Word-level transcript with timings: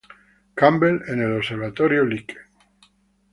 Campbell 0.57 0.99
en 1.09 1.21
el 1.21 1.31
Observatorio 1.33 2.03
Lick. 2.03 2.35